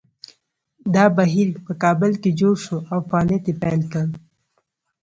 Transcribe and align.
دا 0.95 1.05
بهیر 1.17 1.47
په 1.65 1.71
کابل 1.83 2.11
کې 2.21 2.29
جوړ 2.39 2.55
شو 2.65 2.77
او 2.91 2.99
فعالیت 3.09 3.43
یې 3.49 3.55
پیل 3.61 3.81
کړ 3.93 4.07